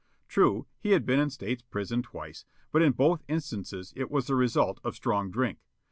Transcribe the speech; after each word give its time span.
True, 0.27 0.65
he 0.79 0.93
had 0.93 1.05
been 1.05 1.19
in 1.19 1.29
State's 1.29 1.61
Prison 1.61 2.01
twice, 2.01 2.43
but 2.71 2.81
in 2.81 2.93
both 2.93 3.23
instances 3.27 3.93
it 3.95 4.09
was 4.09 4.25
the 4.25 4.33
result 4.35 4.79
of 4.83 4.95
strong 4.95 5.29
drink. 5.29 5.59